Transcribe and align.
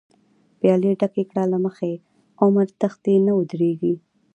پيالی 0.59 0.91
ډکې 0.99 1.23
کړه 1.29 1.43
له 1.51 1.57
مخی، 1.65 1.93
عمر 2.41 2.67
تښتی 2.79 3.15
نه 3.25 3.31
ودريږی 3.37 3.93